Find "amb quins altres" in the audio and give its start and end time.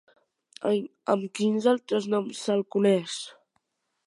1.15-2.09